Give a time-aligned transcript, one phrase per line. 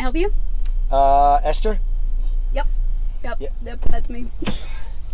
[0.00, 0.32] I help you?
[0.90, 1.78] Uh, Esther,
[2.54, 2.66] Yep.
[3.22, 3.36] Yep.
[3.38, 3.48] Yeah.
[3.66, 3.80] Yep.
[3.90, 4.28] That's me.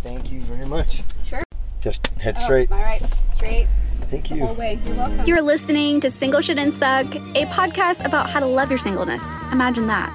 [0.01, 1.03] thank you very much.
[1.25, 1.43] Sure.
[1.81, 2.71] Just head Oh, straight.
[2.71, 3.01] all right.
[3.21, 3.67] Straight
[4.09, 4.59] Thank the whole you.
[4.59, 4.79] way.
[4.85, 5.25] You're welcome.
[5.25, 9.23] You're listening to Single Shouldn't Suck, a podcast about how to love your singleness.
[9.51, 10.09] Imagine that.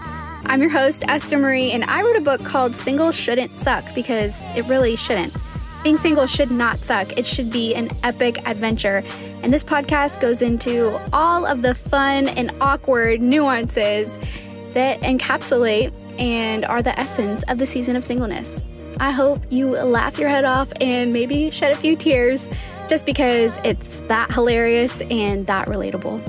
[0.46, 4.42] I'm your host, Esther Marie, and I wrote a book called Single Shouldn't Suck because
[4.56, 5.34] it really shouldn't.
[5.84, 7.18] Being single should not suck.
[7.18, 9.02] It should be an epic adventure.
[9.42, 14.16] And this podcast goes into all of the fun and awkward nuances
[14.74, 18.62] that encapsulate and are the essence of the season of singleness.
[19.00, 22.46] I hope you laugh your head off and maybe shed a few tears
[22.88, 26.20] just because it's that hilarious and that relatable.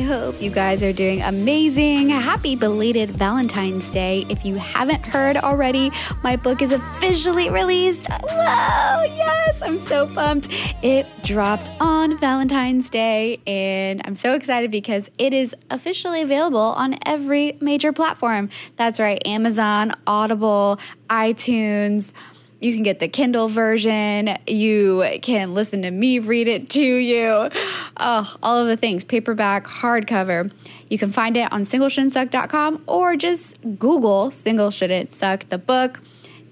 [0.00, 2.08] I hope you guys are doing amazing.
[2.08, 4.24] Happy belated Valentine's Day.
[4.30, 5.90] If you haven't heard already,
[6.22, 8.08] my book is officially released.
[8.10, 10.48] Whoa, yes, I'm so pumped.
[10.82, 16.96] It dropped on Valentine's Day, and I'm so excited because it is officially available on
[17.04, 18.48] every major platform.
[18.76, 20.80] That's right, Amazon, Audible,
[21.10, 22.14] iTunes.
[22.60, 24.36] You can get the Kindle version.
[24.46, 27.48] You can listen to me read it to you.
[27.96, 30.52] Oh, all of the things paperback, hardcover.
[30.88, 36.00] You can find it on singleshouldn'tsuck.com or just Google Single Shouldn't Suck the book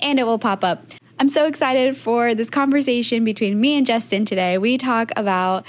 [0.00, 0.83] and it will pop up.
[1.19, 4.56] I'm so excited for this conversation between me and Justin today.
[4.56, 5.67] We talk about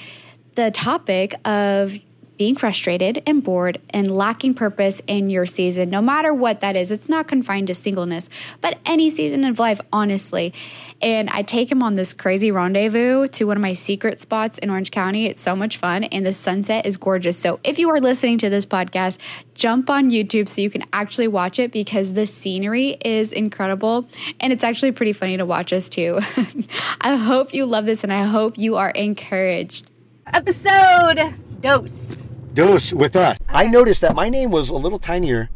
[0.55, 1.97] the topic of
[2.39, 6.89] being frustrated and bored and lacking purpose in your season, no matter what that is.
[6.89, 8.29] It's not confined to singleness,
[8.61, 10.53] but any season of life, honestly.
[11.01, 14.69] And I take him on this crazy rendezvous to one of my secret spots in
[14.69, 15.25] Orange County.
[15.25, 17.37] It's so much fun, and the sunset is gorgeous.
[17.37, 19.17] So if you are listening to this podcast,
[19.53, 24.07] jump on YouTube so you can actually watch it because the scenery is incredible
[24.39, 26.19] and it's actually pretty funny to watch us too.
[27.01, 29.91] I hope you love this and I hope you are encouraged.
[30.25, 32.28] Episode dose.
[32.53, 33.37] Dose with us.
[33.49, 35.49] I noticed that my name was a little tinier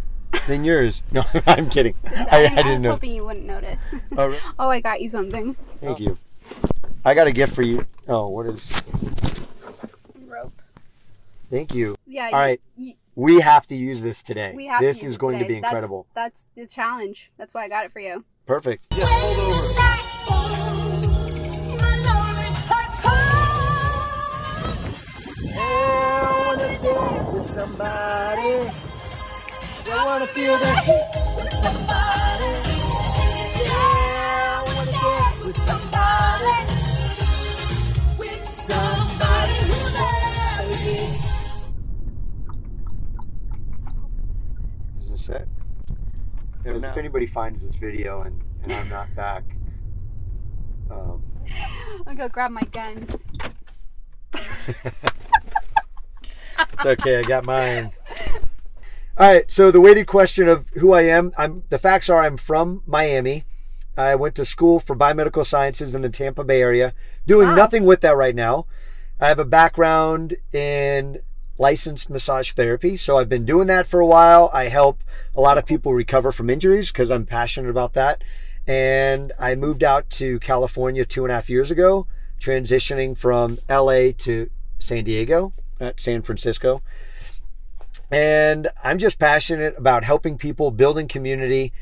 [0.48, 1.02] than yours.
[1.12, 1.96] No, I'm kidding.
[2.06, 2.62] I, I didn't know.
[2.70, 2.92] I was know.
[2.92, 3.84] hoping you wouldn't notice.
[4.18, 5.56] Oh, re- oh, I got you something.
[5.82, 6.18] thank you.
[7.06, 7.86] I got a gift for you.
[8.08, 8.82] Oh, what is?
[10.28, 10.54] Rope.
[11.50, 11.96] Thank you.
[12.08, 12.28] Yeah.
[12.32, 12.62] All right.
[12.78, 14.54] You, We have to use this today.
[14.56, 15.56] we have this to use is it going to today.
[15.56, 16.08] be That's- incredible.
[16.14, 17.32] That's, the challenge.
[17.38, 18.24] That's why I got it for you.
[18.46, 18.90] Perfect.
[18.92, 19.83] Just hold over.
[27.54, 28.68] Somebody.
[29.86, 31.06] I wanna feel the heat
[31.38, 32.50] with somebody.
[33.62, 36.58] Yeah, I wanna get with somebody.
[38.18, 41.02] With somebody who loves me.
[45.00, 45.48] Is this it?
[46.66, 49.44] If if anybody finds this video and, and I'm not back,
[50.90, 51.22] um,
[52.08, 53.16] I'll go grab my guns.
[56.84, 57.92] It's okay, I got mine.
[59.18, 62.36] All right, so the weighted question of who I am, I'm the facts are I'm
[62.36, 63.46] from Miami.
[63.96, 66.94] I went to school for biomedical sciences in the Tampa Bay area,
[67.26, 67.56] doing Wow.
[67.56, 68.66] nothing with that right now.
[69.18, 71.20] I have a background in
[71.58, 74.50] licensed massage therapy, so I've been doing that for a while.
[74.54, 75.06] I help
[75.38, 78.22] a lot of people recover from injuries because I'm passionate about that.
[78.68, 82.08] And I moved out to California two and a half years ago,
[82.42, 86.82] transitioning from LA to San Diego, at San Francisco.
[88.12, 91.74] And I'm just passionate about helping people, building community,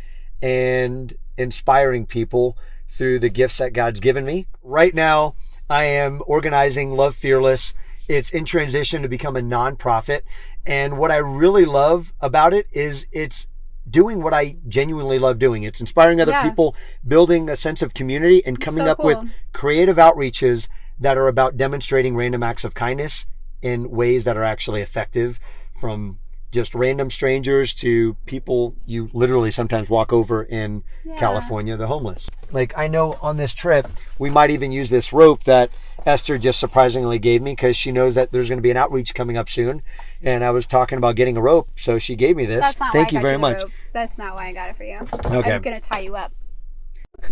[0.41, 2.57] and inspiring people
[2.89, 4.47] through the gifts that God's given me.
[4.63, 5.35] Right now,
[5.69, 7.73] I am organizing Love Fearless.
[8.07, 10.21] It's in transition to become a nonprofit.
[10.65, 13.47] And what I really love about it is it's
[13.89, 15.63] doing what I genuinely love doing.
[15.63, 16.43] It's inspiring other Yeah.
[16.43, 16.75] people,
[17.07, 19.17] building a sense of community, and coming so up with
[19.53, 20.67] creative outreaches
[20.99, 23.25] that are about demonstrating random acts of kindness
[23.61, 25.39] in ways that are actually effective
[25.79, 26.19] from
[26.51, 31.17] just random strangers to people you literally sometimes walk over in Yeah.
[31.17, 32.29] California, the homeless.
[32.51, 33.87] Like I know on this trip,
[34.19, 35.69] we might even use this rope that
[36.05, 39.13] Esther just surprisingly gave me because she knows that there's going to be an outreach
[39.13, 39.81] coming up soon.
[40.21, 42.61] And I was talking about getting a rope, so she gave me this.
[42.61, 43.61] That's not Thank you very much.
[43.61, 43.71] rope.
[43.93, 44.97] That's not why I got it for you.
[45.13, 45.51] Okay.
[45.51, 46.33] I was gonna tie you up.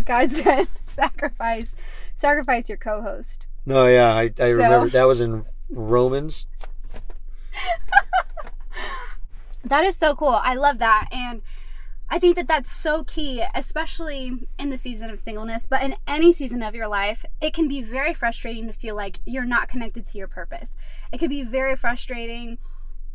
[0.06, 1.76] God said, "Sacrifice,
[2.16, 6.48] sacrifice your co-host." No, yeah, I, I remember that was in Romans.
[9.64, 10.40] That is so cool.
[10.42, 11.10] I love that.
[11.12, 11.42] And
[12.10, 16.34] I think that that's so key, especially in the season of singleness, but in any
[16.34, 20.06] season of your life, it can be very frustrating to feel like you're not connected
[20.06, 20.76] to your purpose.
[21.12, 22.58] It can be very frustrating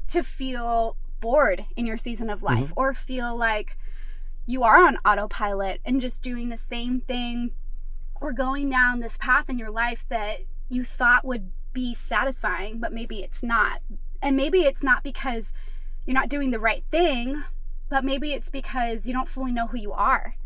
[0.08, 2.80] to feel bored in your season of life mm-hmm.
[2.80, 3.76] or feel like
[4.46, 7.50] you are on autopilot and just doing the same thing
[8.20, 12.92] or going down this path in your life that you thought would be satisfying, but
[12.92, 13.80] maybe it's not.
[14.22, 15.52] And maybe it's not because
[16.06, 17.44] you're not doing the right thing,
[17.90, 20.36] but maybe it's because you don't fully know who you are.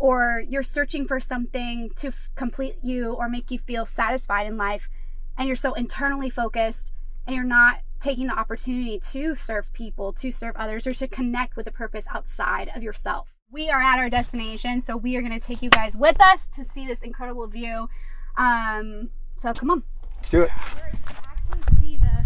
[0.00, 4.56] Or you're searching for something to f- complete you or make you feel satisfied in
[4.56, 4.88] life,
[5.36, 6.92] and you're so internally focused
[7.26, 11.56] and you're not taking the opportunity to serve people, to serve others, or to connect
[11.56, 13.34] with a purpose outside of yourself.
[13.50, 16.48] We are at our destination, so we are going to take you guys with us
[16.54, 17.88] to see this incredible view.
[18.36, 19.82] Um, so come on.
[20.18, 20.50] Let's do it.
[20.50, 22.24] Actually, see the.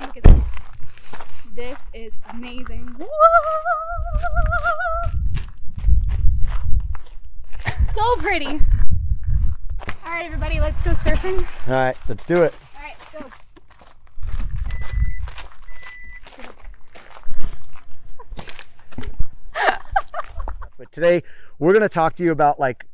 [0.00, 0.40] Look at this.
[1.54, 2.96] This is amazing.
[2.98, 3.08] Whoa!
[7.92, 8.46] So pretty.
[8.46, 11.46] All right, everybody, let's go surfing.
[11.68, 12.54] All right, let's do it.
[12.76, 13.30] All right, go.
[20.78, 21.22] But today
[21.58, 22.86] we're going to talk to you about like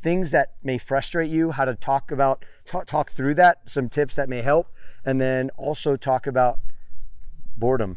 [0.00, 4.14] things that may frustrate you, how to talk about talk, talk through that, some tips
[4.16, 4.68] that may help,
[5.04, 6.58] and then also talk about
[7.56, 7.96] boredom.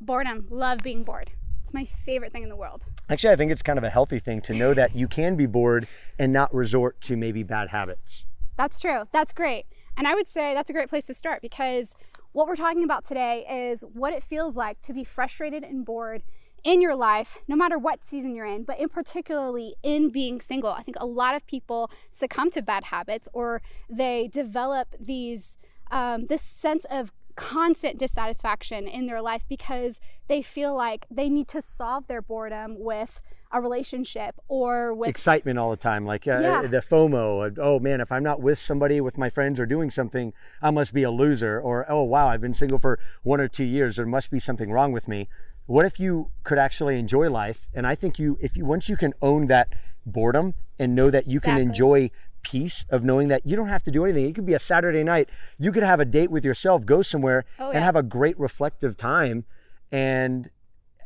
[0.00, 0.46] Boredom.
[0.50, 1.30] Love being bored.
[1.62, 2.86] It's my favorite thing in the world.
[3.08, 5.46] Actually, I think it's kind of a healthy thing to know that you can be
[5.46, 5.86] bored
[6.18, 8.24] and not resort to maybe bad habits.
[8.56, 9.04] That's true.
[9.12, 9.66] That's great.
[9.96, 11.94] And I would say that's a great place to start because
[12.32, 16.22] what we're talking about today is what it feels like to be frustrated and bored
[16.64, 20.70] in your life, no matter what season you're in, but in particularly in being single.
[20.70, 25.56] I think a lot of people succumb to bad habits or they develop these
[25.90, 29.98] um, this sense of constant dissatisfaction in their life because
[30.28, 33.20] they feel like they need to solve their boredom with
[33.50, 36.62] a relationship or with Excitement all the time, like uh, Yeah.
[36.62, 37.54] the FOMO.
[37.58, 40.32] Oh man, if I'm not with somebody, with my friends, or doing something,
[40.62, 41.60] I must be a loser.
[41.60, 43.96] Or oh wow, I've been single for one or two years.
[43.96, 45.28] There must be something wrong with me.
[45.72, 47.66] What if you could actually enjoy life?
[47.72, 49.72] And I think you, if you once you can own that
[50.04, 52.10] boredom and know that you can enjoy
[52.42, 54.26] peace of knowing that you don't have to do anything.
[54.26, 55.30] It could be a Saturday night.
[55.58, 58.98] You could have a date with yourself, go somewhere, Oh, and have a great reflective
[58.98, 59.46] time,
[59.90, 60.50] and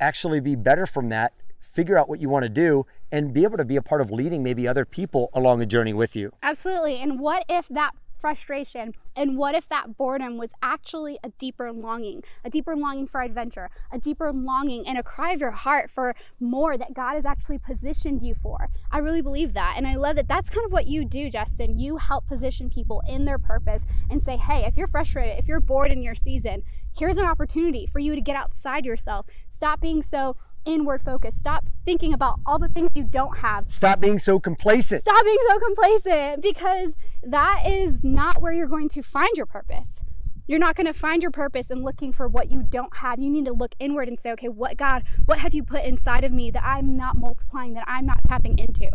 [0.00, 1.34] actually be better from that.
[1.60, 4.10] Figure out what you want to do and be able to be a part of
[4.10, 6.32] leading maybe other people along a journey with you.
[6.42, 6.96] Absolutely.
[6.96, 12.22] And what if that frustration and what if that boredom was actually a deeper longing,
[12.44, 16.14] a deeper longing for adventure, a deeper longing and a cry of your heart for
[16.38, 18.68] more that God has actually positioned you for?
[18.90, 19.74] I really believe that.
[19.76, 21.78] And I love that that's kind of what you do, Justin.
[21.78, 25.60] You help position people in their purpose and say, hey, if you're frustrated, if you're
[25.60, 26.62] bored in your season,
[26.96, 29.26] here's an opportunity for you to get outside yourself.
[29.48, 30.36] Stop being so
[30.66, 31.38] inward focused.
[31.38, 35.02] Stop thinking about all the things you don't have Stop being so complacent.
[35.02, 36.92] stop being so complacent because
[37.26, 40.00] that is not where you're going to find your purpose.
[40.48, 43.18] You're not going to find your purpose in looking for what you don't have.
[43.18, 46.22] You need to look inward and say, okay, what God, what have you put inside
[46.22, 48.88] of me that I'm not multiplying, that I'm not tapping into?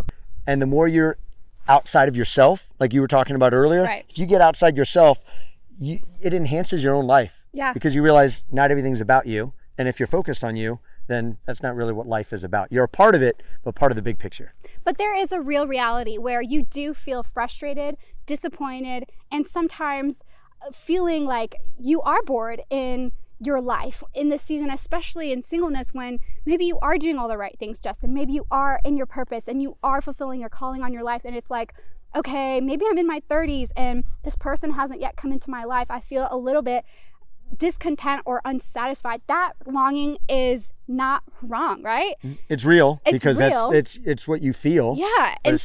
[0.48, 1.18] And the more you're
[1.68, 4.06] outside of yourself, like you were talking about earlier, Right.
[4.10, 5.20] if you get outside yourself,
[5.78, 7.44] you, it enhances your own life.
[7.52, 7.74] Yeah.
[7.74, 9.52] Because you realize not everything's about you.
[9.78, 12.72] And if you're focused on you, then that's not really what life is about.
[12.72, 14.54] You're a part of it, but part of the big picture.
[14.86, 20.16] But there is a real reality where you do feel frustrated, disappointed, and sometimes
[20.66, 23.12] uh, feeling like you are bored in
[23.44, 27.38] your life in this season, especially in singleness when maybe you are doing all the
[27.38, 28.14] right things, Justin.
[28.14, 31.22] Maybe you are in your purpose and you are fulfilling your calling on your life.
[31.26, 31.74] And it's like,
[32.16, 35.88] okay, maybe I'm in my 30s and this person hasn't yet come into my life.
[35.90, 36.86] I feel a little bit
[37.58, 39.22] discontent or unsatisfied.
[39.28, 42.14] That longing is not wrong, right?
[42.48, 43.72] It's real It's because real.
[43.72, 44.96] that's it's it's what you feel.
[44.98, 45.36] Yeah.
[45.44, 45.60] And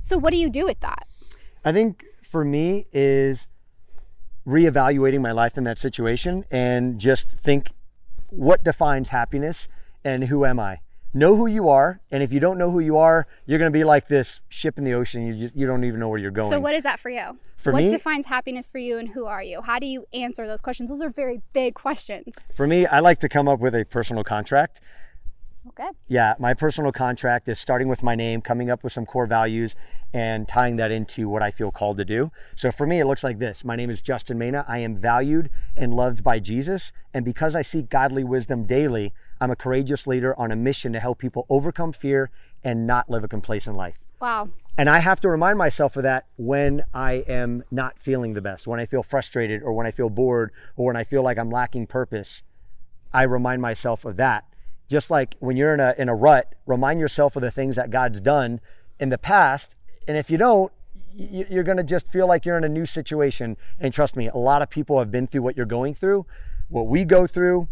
[0.00, 1.06] so, what do you do with that?
[1.64, 3.46] I think for me is
[4.46, 7.72] reevaluating my life in that situation and just think
[8.30, 9.68] what defines happiness
[10.04, 10.80] and who am I?
[11.12, 13.76] Know who you are, and if you don't know who you are, you're going to
[13.76, 15.26] be like this ship in the ocean.
[15.26, 16.52] You just, you don't even know where you're going.
[16.52, 17.36] So, what is that for you?
[17.56, 19.60] For what me- defines happiness for you, and who are you?
[19.60, 20.88] How do you answer those questions?
[20.88, 22.32] Those are very big questions.
[22.54, 24.80] For me, I like to come up with a personal contract.
[25.68, 25.88] Okay.
[26.08, 29.74] Yeah, my personal contract is starting with my name, coming up with some core values,
[30.12, 32.32] and tying that into what I feel called to do.
[32.56, 34.64] So for me, it looks like this My name is Justin Mena.
[34.66, 36.92] I am valued and loved by Jesus.
[37.12, 41.00] And because I seek godly wisdom daily, I'm a courageous leader on a mission to
[41.00, 42.30] help people overcome fear
[42.64, 43.96] and not live a complacent life.
[44.20, 44.48] Wow.
[44.78, 48.66] And I have to remind myself of that when I am not feeling the best,
[48.66, 51.50] when I feel frustrated, or when I feel bored, or when I feel like I'm
[51.50, 52.42] lacking purpose.
[53.12, 54.44] I remind myself of that.
[54.90, 57.90] Just like when you're in a in a rut, remind yourself of the things that
[57.90, 58.60] God's done
[58.98, 59.76] in the past.
[60.08, 60.72] And if you don't,
[61.14, 63.56] you're going to just feel like you're in a new situation.
[63.78, 66.26] And trust me, a lot of people have been through what you're going through,
[66.68, 67.68] what we go through,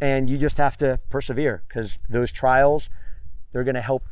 [0.00, 2.88] and you just have to persevere because those trials,
[3.52, 4.04] they're going to help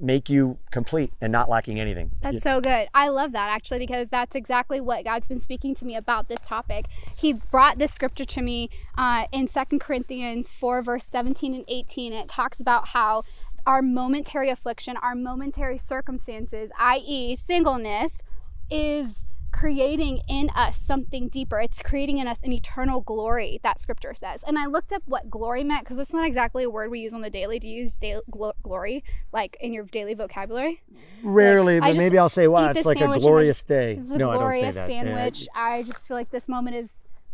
[0.00, 2.10] make you complete and not lacking anything.
[2.20, 2.88] That's so good.
[2.94, 6.40] I love that actually because that's exactly what God's been speaking to me about this
[6.40, 6.86] topic.
[7.16, 12.12] He brought this scripture to me uh, in Second Corinthians 4, verse 17 and 18.
[12.12, 13.24] And it talks about how
[13.66, 18.18] our momentary affliction, our momentary circumstances, i.e., singleness,
[18.70, 19.24] is
[19.60, 21.60] creating in us something deeper.
[21.60, 24.40] It's creating in us an eternal glory, that scripture says.
[24.46, 27.12] And I looked up what glory meant because it's not exactly a word we use
[27.12, 27.58] on the daily.
[27.58, 30.82] Do you use daily, glo- glory like in your daily vocabulary?
[31.22, 33.96] Rarely, Like, but maybe I'll say, wow, it's like a glorious day.
[33.96, 34.90] Is a no, I don't glorious say that.
[34.90, 35.02] Yeah.
[35.02, 35.48] sandwich.
[35.54, 36.88] I just feel like this moment is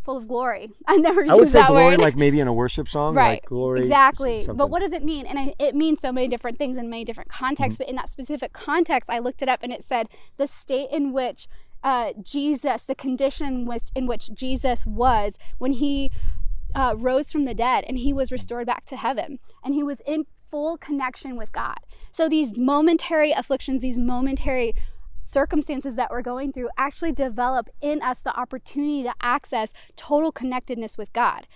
[0.05, 0.71] full of glory.
[0.89, 1.39] I never used that word.
[1.39, 2.01] I would say that glory word.
[2.01, 3.15] like maybe in a worship song.
[3.15, 3.35] Right.
[3.35, 3.83] Like glory.
[3.83, 4.41] Exactly.
[4.43, 4.57] something.
[4.57, 5.27] But what does it mean?
[5.27, 7.45] And I, it means so many different things in many different Mm-hmm.
[7.45, 7.79] contexts.
[7.79, 11.13] But in that specific context, I looked it up and it said the state in
[11.13, 11.47] which
[11.83, 16.11] uh, Jesus, the condition in which, in which Jesus was when he
[16.75, 19.99] uh, rose from the dead and he was restored back to heaven and he was
[20.07, 21.79] in full connection with God.
[22.13, 24.75] So these momentary afflictions, these momentary
[25.31, 30.97] circumstances that we're going through actually develop in us the opportunity to access total connectedness
[30.97, 31.47] with God.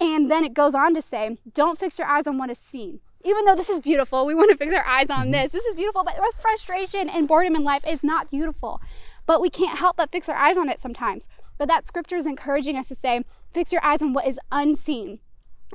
[0.00, 3.00] And then it goes on to say, don't fix your eyes on what is seen.
[3.24, 5.50] Even though this is beautiful, we want to fix our eyes on this.
[5.50, 8.80] This is beautiful, but frustration and boredom in life is not beautiful.
[9.28, 11.28] But we can't help but fix our eyes on it sometimes.
[11.58, 13.20] But that scripture is encouraging us to say,
[13.52, 15.18] fix your eyes on what is unseen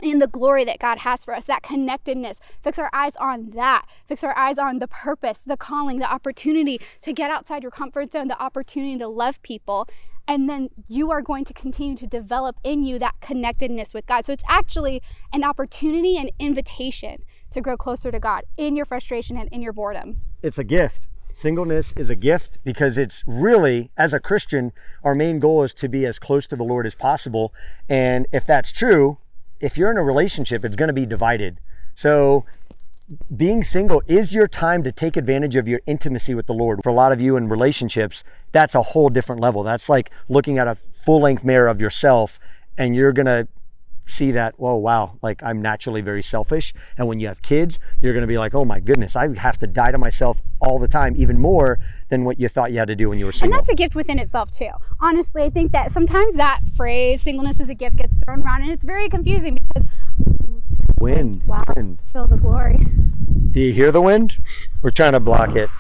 [0.02, 2.40] in the glory that God has for us, that connectedness.
[2.64, 3.86] Fix our eyes on that.
[4.08, 8.12] Fix our eyes on the purpose, the calling, the opportunity to get outside your comfort
[8.12, 9.88] zone, the opportunity to love people.
[10.28, 14.26] And then you are going to continue to develop in you that connectedness with God.
[14.26, 19.38] So it's actually an opportunity and invitation to grow closer to God in your frustration
[19.38, 20.22] and in your boredom.
[20.42, 21.08] it's a gift.
[21.34, 24.72] Singleness is a gift because it's really, as a Christian,
[25.04, 27.54] our main goal is to be as close to the Lord as possible.
[27.90, 29.18] And if that's true,
[29.60, 31.60] if you're in a relationship, it's going to be divided.
[31.96, 32.46] So
[33.36, 36.82] being single is your time to take advantage of your intimacy with the Lord.
[36.84, 39.64] For a lot of you in relationships, that's a whole different level.
[39.64, 42.40] That's like looking at a full length mirror of yourself
[42.78, 43.48] and you're going to
[44.06, 46.74] see that, whoa, wow, like I'm naturally very selfish.
[46.98, 49.60] And when you have kids, you're going to be like, oh my goodness, I have
[49.60, 51.78] to die to myself all the time, even more
[52.10, 53.58] than what you thought you had to do when you were single.
[53.58, 54.70] And that's a gift within itself, too.
[55.00, 58.72] Honestly, I think that sometimes that phrase, singleness is a gift, gets thrown around and
[58.72, 59.88] it's very confusing because,
[61.00, 62.00] Wind, wow, wind.
[62.12, 62.80] feel the glory.
[63.52, 64.38] Do you hear the wind?
[64.82, 65.70] We're trying to block it.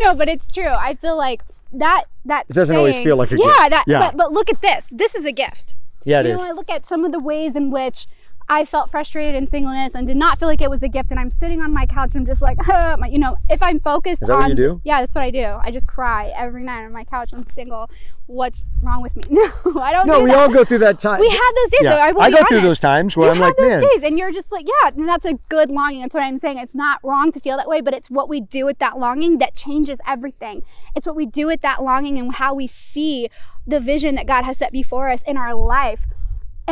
[0.00, 0.66] No, but it's true.
[0.68, 1.42] I feel like
[1.72, 3.70] that, that It doesn't always feel like a yeah, gift.
[3.70, 3.98] That, Yeah.
[4.10, 4.86] But, but look at this.
[4.90, 5.74] This is a gift.
[6.04, 6.40] Yeah, it you is.
[6.40, 8.06] know, I look at some of the ways in which
[8.52, 11.10] I felt frustrated in singleness and did not feel like it was a gift.
[11.10, 14.20] And I'm sitting on my couch and just like, my- you know, if I'm focused
[14.22, 14.80] Is that on, what you do?
[14.84, 15.58] yeah, that's what I do.
[15.62, 17.30] I just cry every night on my couch.
[17.32, 17.88] I'm single.
[18.26, 19.22] What's wrong with me?
[19.30, 20.06] No, I don't.
[20.06, 20.12] Know.
[20.14, 20.38] No, do we that.
[20.38, 21.20] all go through that time.
[21.20, 21.80] We have those days.
[21.82, 22.62] Yeah, I, I go through honest.
[22.62, 25.08] those times where you I'm like, those man, days, and you're just like, yeah, and
[25.08, 26.02] that's a good longing.
[26.02, 26.58] That's what I'm saying.
[26.58, 29.38] It's not wrong to feel that way, but it's what we do with that longing
[29.38, 30.62] that changes everything.
[30.94, 33.28] It's what we do with that longing and how we see
[33.66, 36.04] the vision that God has set before us in our life.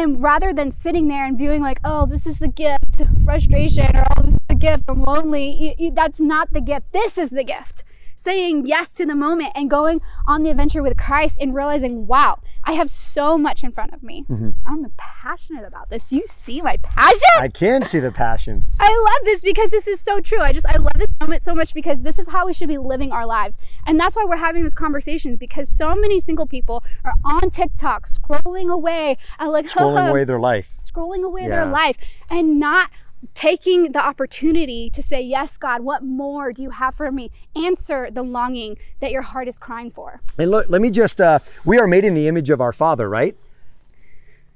[0.00, 4.06] And rather than sitting there and viewing like, oh, this is the gift, frustration, or
[4.16, 5.92] oh, this is the gift, I'm lonely.
[5.92, 6.90] That's not the gift.
[6.92, 7.84] This is the gift.
[8.20, 12.38] Saying yes to the moment and going on the adventure with Christ and realizing, wow,
[12.64, 14.26] I have so much in front of me.
[14.28, 14.50] Mm-hmm.
[14.66, 16.12] I'm passionate about this.
[16.12, 17.16] You see my passion?
[17.38, 18.62] I can see the passion.
[18.78, 20.40] I love this because this is so true.
[20.40, 22.76] I just I love this moment so much because this is how we should be
[22.76, 23.56] living our lives.
[23.86, 28.06] And that's why we're having this conversation because so many single people are on TikTok
[28.06, 30.76] scrolling away and like Scrolling away their life.
[30.84, 31.96] scrolling away their life
[32.28, 32.90] and not
[33.34, 37.30] taking the opportunity to say, Yes, God, what more do you have for me?
[37.54, 40.20] Answer the longing that your heart is crying for.
[40.38, 43.08] And look, let me just, uh, we are made in the image of our Father,
[43.08, 43.36] right?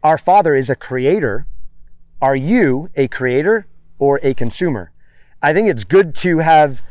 [0.03, 1.47] Our Father is a creator.
[2.21, 3.67] Are you a creator
[3.99, 4.93] or a consumer?
[5.43, 6.83] I think it's good to have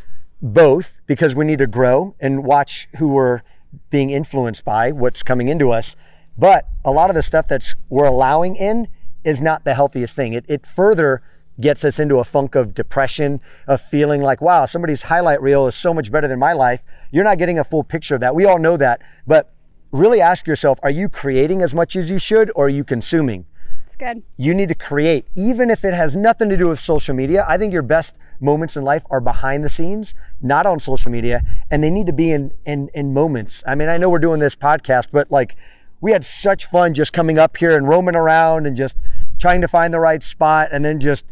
[0.41, 3.41] both because we need to grow and watch who we're
[3.89, 5.95] being influenced by, what's coming into us.
[6.37, 8.87] But a lot of the stuff that's we're allowing in
[9.23, 10.33] is not the healthiest thing.
[10.33, 11.21] It, it further
[11.59, 15.75] gets us into a funk of depression, of feeling like, wow, somebody's highlight reel is
[15.75, 16.83] so much better than my life.
[17.11, 18.35] You're not getting a full picture of that.
[18.35, 19.01] We all know that.
[19.27, 19.53] But
[19.91, 23.45] really ask yourself, are you creating as much as you should or are you consuming?
[23.83, 24.23] It's good.
[24.37, 27.45] you need to create, even if it has nothing to do with social media.
[27.47, 31.43] I think your best moments in life are behind the scenes, not on social media,
[31.69, 33.61] and they need to be in in in moments.
[33.67, 35.57] I mean, I know we're doing this podcast, but like
[35.99, 38.97] we had such fun just coming up here and roaming around and just
[39.37, 41.25] trying to find the right spot, and then just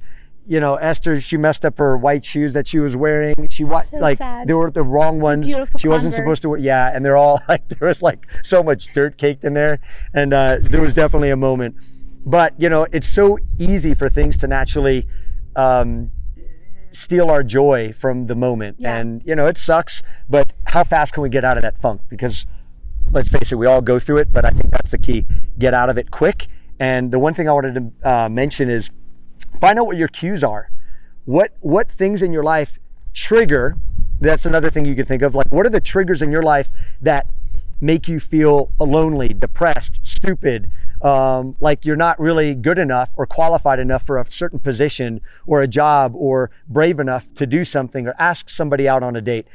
[0.47, 3.35] you know, Esther, she messed up her white shoes that she was wearing.
[3.49, 4.47] She So like sad.
[4.47, 5.45] they were the wrong ones.
[5.45, 6.59] Beautiful she wasn't supposed to wear.
[6.59, 9.79] Yeah, and they're all like there was like so much dirt caked in there,
[10.13, 11.75] and uh, there was definitely a moment.
[12.25, 15.07] But you know, it's so easy for things to naturally
[15.55, 16.11] um,
[16.91, 18.77] steal our joy from the moment.
[18.79, 18.97] Yeah.
[18.97, 22.01] And, you know, it sucks, but how fast can we get out of that funk?
[22.09, 22.45] Because
[23.11, 25.25] let's face it, we all go through it, but I think that's the key.
[25.57, 26.47] Get out of it quick.
[26.79, 28.89] And the one thing I wanted to uh, mention is
[29.59, 30.69] find out what your cues are.
[31.25, 32.79] What what things in your life
[33.13, 33.77] trigger?
[34.19, 35.33] That's another thing you can think of.
[35.33, 36.69] Like, what are the triggers in your life
[37.01, 37.27] that
[37.79, 40.69] make you feel lonely, depressed, stupid,
[41.01, 45.61] um, like you're not really good enough or qualified enough for a certain position or
[45.61, 49.47] a job or brave enough to do something or ask somebody out on a date.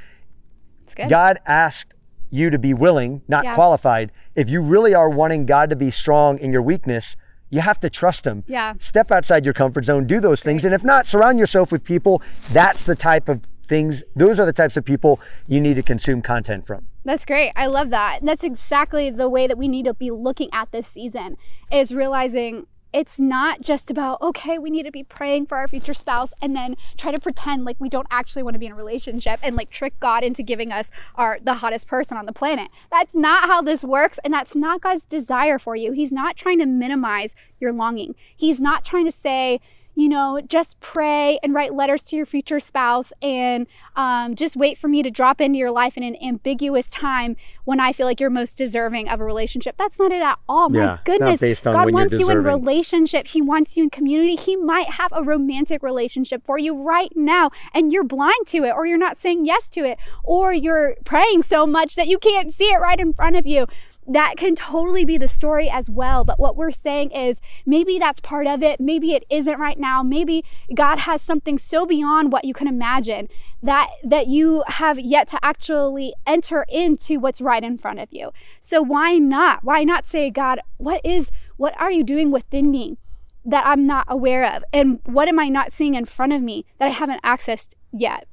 [1.09, 1.95] God asked
[2.31, 3.55] you to be willing, not Yeah.
[3.55, 4.11] qualified.
[4.35, 7.17] If you really are wanting God to be strong in your weakness,
[7.51, 8.43] you have to trust them.
[8.47, 8.75] Yeah.
[8.81, 10.65] Step outside your comfort zone, do those things.
[10.65, 12.23] And if not, surround yourself with people.
[12.51, 16.23] That's the type of things, those are the types of people you need to consume
[16.23, 16.87] content from.
[17.05, 17.53] That's great.
[17.57, 18.21] I love that.
[18.21, 21.37] And that's exactly the way that we need to be looking at this season
[21.71, 25.93] is realizing it's not just about, okay, we need to be praying for our future
[25.93, 28.75] spouse and then try to pretend like we don't actually want to be in a
[28.75, 32.71] relationship and like trick God into giving us our the hottest person on the planet.
[32.91, 35.93] That's not how this works and that's not God's desire for you.
[35.93, 38.15] He's not trying to minimize your longing.
[38.35, 39.61] He's not trying to say,
[39.97, 44.77] you know, just pray and write letters to your future spouse and um, just wait
[44.77, 47.35] for me to drop into your life in an ambiguous time
[47.65, 49.75] when I feel like you're most deserving of a relationship.
[49.79, 50.71] That's not it at all.
[50.75, 51.41] Yeah, My goodness.
[51.41, 53.29] based on God wants you in relationship.
[53.29, 54.37] He wants you in community.
[54.37, 58.73] He might have a romantic relationship for you right now and you're blind to it
[58.77, 62.53] or you're not saying yes to it or you're praying so much that you can't
[62.53, 63.67] see it right in front of you
[64.09, 66.25] that can totally be the story as well.
[66.25, 68.81] But what we're saying is maybe that's part of it.
[68.81, 70.03] Maybe it isn't right now.
[70.03, 70.45] Maybe
[70.75, 73.29] God has something so beyond what you can imagine
[73.63, 78.31] that that you have yet to actually enter into what's right in front of you.
[78.61, 79.65] So why not?
[79.65, 82.99] Why not say, God, what is what are you doing within me
[83.45, 84.63] that I'm not aware of?
[84.73, 88.29] And what am I not seeing in front of me that I haven't accessed yet?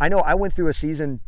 [0.00, 1.20] I know I went through a season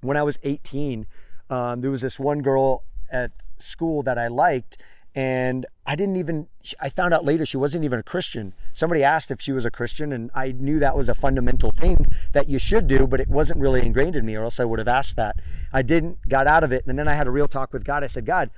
[0.00, 1.06] when I was 18.
[1.50, 4.78] Um, there was this one girl at school that I liked,
[5.14, 6.48] and I didn't even,
[6.80, 8.52] I found out later she wasn't even a Christian.
[8.72, 12.06] Somebody asked if she was a Christian, and I knew that was a fundamental thing
[12.32, 14.78] that you should do, but it wasn't really ingrained in me, or else I would
[14.78, 15.36] have asked that.
[15.72, 18.04] I didn't, got out of it, and then I had a real talk with God.
[18.04, 18.50] I said, God,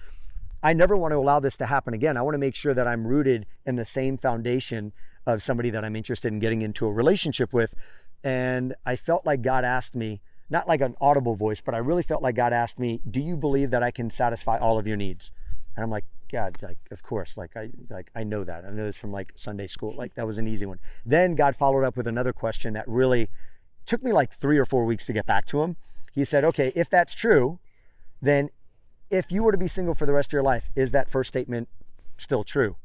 [0.62, 2.16] I never want to allow this to happen again.
[2.18, 4.92] I want to make sure that I'm rooted in the same foundation
[5.24, 7.74] of somebody that I'm interested in getting into a relationship with.
[8.22, 12.02] And I felt like God asked me, not like an audible voice, but I really
[12.02, 14.96] felt like God asked me, "Do you believe that I can satisfy all of your
[14.96, 15.32] needs?"
[15.76, 18.64] And I'm like, "God, like of course, like I like I know that.
[18.64, 19.94] I know this from like Sunday school.
[19.94, 23.30] Like that was an easy one." Then God followed up with another question that really
[23.86, 25.76] took me like 3 or 4 weeks to get back to him.
[26.12, 27.60] He said, "Okay, if that's true,
[28.20, 28.50] then
[29.08, 31.28] if you were to be single for the rest of your life, is that first
[31.28, 31.68] statement
[32.18, 32.76] still true?"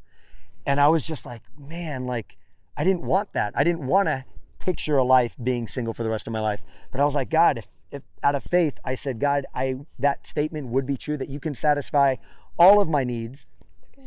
[0.68, 2.38] And I was just like, "Man, like
[2.78, 3.54] I didn't want that.
[3.56, 4.26] I didn't want to
[4.66, 6.64] picture a life being single for the rest of my life.
[6.92, 10.26] But I was like, God, if, if out of faith, I said, God, I that
[10.26, 12.16] statement would be true that you can satisfy
[12.58, 13.46] all of my needs,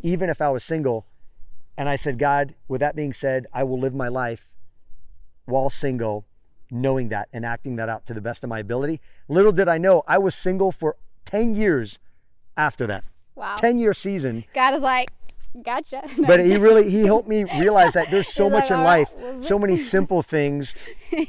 [0.02, 1.06] even if I was single.
[1.76, 4.48] And I said, God, with that being said, I will live my life
[5.44, 6.26] while single,
[6.72, 9.00] knowing that and acting that out to the best of my ability.
[9.28, 12.00] Little did I know, I was single for 10 years
[12.56, 13.04] after that.
[13.36, 13.54] Wow.
[13.54, 15.12] 10 year season God is like,
[15.64, 16.02] gotcha.
[16.26, 19.38] but he really he helped me realize that there's so much like, in life right,
[19.44, 20.74] so many simple things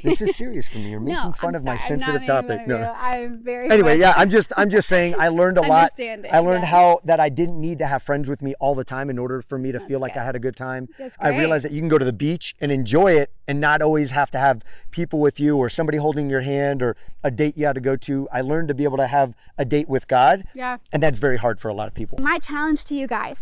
[0.02, 1.94] this is serious for me you're making no, fun I'm of my sorry.
[1.94, 2.94] I'm not sensitive topic no.
[2.96, 6.38] I'm very anyway much- yeah i'm just i'm just saying i learned a lot i
[6.38, 6.70] learned yes.
[6.70, 9.40] how that i didn't need to have friends with me all the time in order
[9.42, 10.20] for me to feel like good.
[10.20, 12.54] i had a good time That's i realized that you can go to the beach
[12.60, 16.28] and enjoy it and not always have to have people with you or somebody holding
[16.28, 18.98] your hand or a date you had to go to i learned to be able
[18.98, 20.76] to have a date with god Yeah.
[20.92, 23.38] and that's very hard for a lot of people My challenge to you guys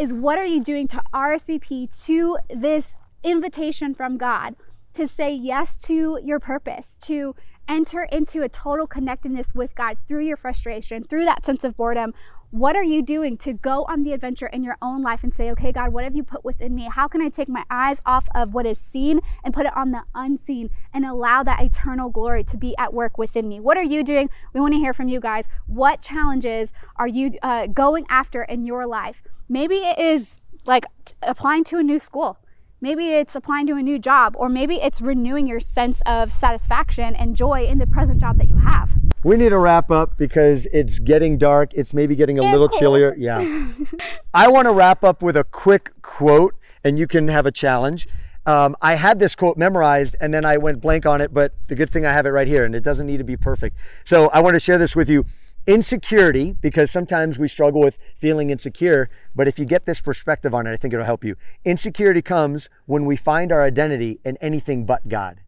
[0.00, 4.56] is what are you doing to RSVP to this invitation from God
[4.94, 7.36] to say yes to your purpose, to
[7.68, 12.14] enter into a total connectedness with God through your frustration, through that sense of boredom?
[12.50, 15.50] What are you doing to go on the adventure in your own life and say,
[15.50, 16.88] okay, God, what have you put within me?
[16.90, 19.90] How can I take my eyes off of what is seen and put it on
[19.90, 23.60] the unseen and allow that eternal glory to be at work within me?
[23.60, 24.30] What are you doing?
[24.54, 25.44] We want to hear from you guys.
[25.66, 29.22] What challenges are you uh, going after in your life?
[29.50, 30.84] Maybe it is like
[31.22, 32.38] applying to a new school.
[32.80, 37.16] Maybe it's applying to a new job, or maybe it's renewing your sense of satisfaction
[37.16, 38.90] and joy in the present job that you have.
[39.24, 41.74] We need to wrap up because it's getting dark.
[41.74, 42.80] It's maybe getting a little cold.
[42.80, 43.14] chillier.
[43.18, 43.72] Yeah.
[44.34, 48.06] I want to wrap up with a quick quote, and you can have a challenge.
[48.46, 51.74] Um, I had this quote memorized and then I went blank on it, but the
[51.74, 53.76] good thing I have it right here and it doesn't need to be perfect.
[54.04, 55.26] So I want to share this with you.
[55.66, 60.66] Insecurity, because sometimes we struggle with feeling insecure, but if you get this perspective on
[60.66, 61.36] it, I think it'll help you.
[61.64, 65.40] Insecurity comes when we find our identity in anything but God.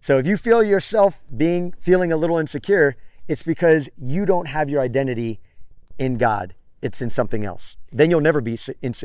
[0.00, 2.96] So if you feel yourself being feeling a little insecure,
[3.26, 5.40] it's because you don't have your identity
[5.98, 6.54] in God.
[6.82, 7.78] It's in something else.
[7.90, 8.58] Then you'll never be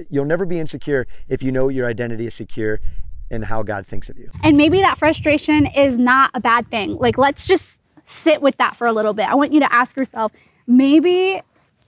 [0.10, 2.82] you'll never be insecure if you know your identity is secure
[3.32, 4.30] and how God thinks of you.
[4.44, 6.98] And maybe that frustration is not a bad thing.
[6.98, 7.66] Like let's just
[8.10, 9.30] sit with that for a little bit.
[9.30, 10.32] I want you to ask yourself,
[10.68, 11.42] maybe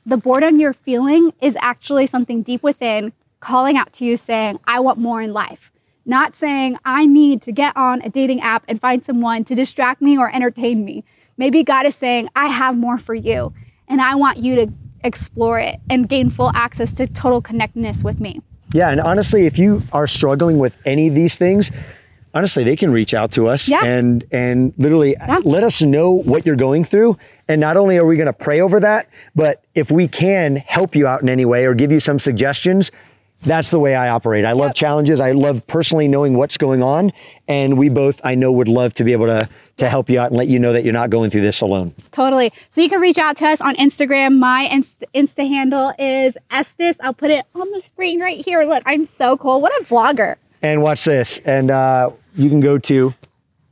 [0.06, 4.80] the boredom you're feeling is actually something deep within calling out to you saying, I
[4.80, 5.72] want more in life.
[6.06, 10.02] Not saying, I need to get on a dating app and find someone to distract
[10.02, 11.04] me or entertain me.
[11.38, 13.54] Maybe God is saying, I have more for you,
[13.88, 18.20] and I want you to explore it and gain full access to total connectedness with
[18.20, 18.42] me.
[18.74, 21.72] Yeah, and honestly, if you are struggling with any of these things,
[22.34, 23.84] honestly, they can reach out to us yeah.
[23.84, 25.40] and and literally yeah.
[25.44, 27.18] let us know what you're going through.
[27.48, 30.96] And not only are we going to pray over that, but if we can help
[30.96, 32.92] you out in any way or give you some suggestions,
[33.44, 34.46] that's the way I operate.
[34.46, 34.76] I love yep.
[34.76, 35.20] challenges.
[35.20, 37.12] I love personally knowing what's going on,
[37.48, 40.28] and we both, I know, would love to be able to to help you out
[40.28, 41.94] and let you know that you're not going through this alone.
[42.12, 42.52] Totally.
[42.70, 44.38] So you can reach out to us on Instagram.
[44.38, 46.98] My Insta, Insta handle is Estes.
[47.00, 48.62] I'll put it on the screen right here.
[48.64, 49.60] Look, I'm so cool.
[49.60, 50.36] What a vlogger.
[50.62, 51.40] And watch this.
[51.40, 53.14] And uh, you can go to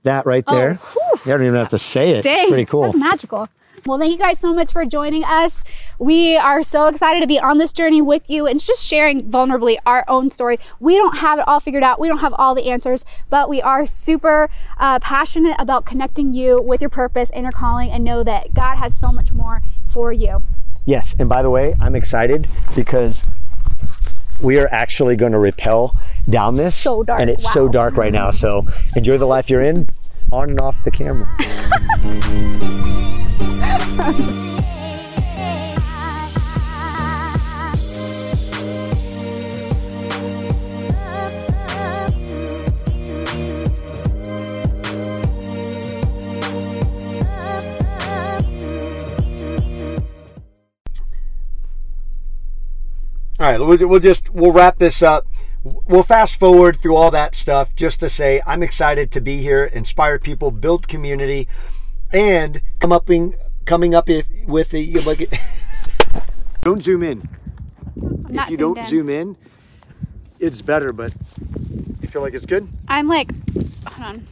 [0.03, 0.79] that right oh, there.
[0.83, 2.23] Oh, you don't even have to say it.
[2.23, 2.83] Dang, Pretty cool.
[2.83, 3.49] That's magical.
[3.85, 5.63] Well, thank you guys so much for joining us.
[5.99, 9.77] We are so excited to be on this journey with you and just sharing vulnerably
[9.85, 10.59] our own story.
[10.79, 13.61] We don't have it all figured out, we don't have all the answers, but we
[13.61, 18.23] are super uh, passionate about connecting you with your purpose and your calling and know
[18.23, 20.43] that God has so much more for you.
[20.85, 23.23] Yes, and by the way, I'm excited because
[24.41, 25.95] we are actually going to rappel
[26.29, 26.75] down this.
[26.75, 27.21] So dark.
[27.21, 27.51] And it's wow.
[27.51, 28.32] so dark right now.
[28.32, 29.89] So enjoy the life you're in
[30.32, 31.27] on and off the camera.
[53.39, 55.25] All right, we'll, we'll just we'll wrap this up.
[55.88, 59.65] We'll fast forward through all that stuff just to say I'm excited to be here,
[59.65, 61.47] inspire people, build community,
[62.12, 65.32] and come up in, coming up with, with a like.
[66.62, 67.27] don't zoom in.
[67.97, 68.86] I'm if you don't in.
[68.86, 69.38] zoom in,
[70.39, 70.91] it's better.
[70.91, 71.13] But
[72.01, 72.67] you feel like it's good.
[72.88, 73.32] I'm like,
[73.88, 74.23] hold on.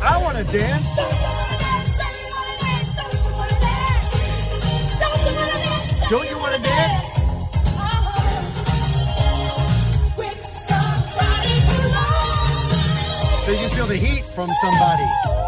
[0.00, 1.47] I want to dance.
[6.10, 7.04] Don't you want to dance?
[13.44, 15.47] So you feel the heat from somebody.